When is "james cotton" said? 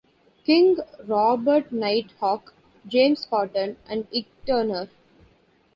2.87-3.77